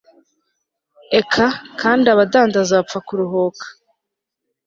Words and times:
eka 1.19 1.47
kandi 1.81 2.05
abadandaza 2.13 2.79
bapfa 2.79 2.99
kuruhuka 3.07 3.65